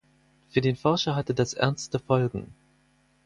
Für 0.49 0.61
den 0.61 0.75
Forscher 0.77 1.15
hatte 1.15 1.35
das 1.35 1.53
ernste 1.53 1.99
Folgen. 1.99 2.55